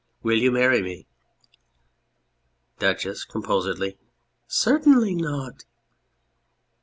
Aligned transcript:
Will 0.23 0.39
you 0.39 0.51
marry 0.51 0.81
me? 0.81 1.05
DUCHESS 2.79 3.23
(composedly). 3.23 3.99
Certainly 4.47 5.13
not 5.13 5.65